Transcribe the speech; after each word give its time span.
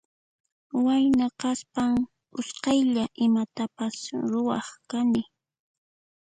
Wayna 0.85 1.25
kaspan 1.39 1.93
usqaylla 2.39 3.03
imatapas 3.25 3.95
ruwaq 4.31 4.67
kani. 4.89 5.21